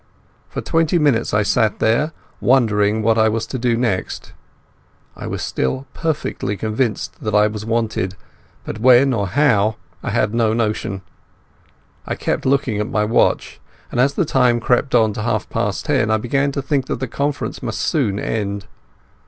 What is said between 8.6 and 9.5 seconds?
but when or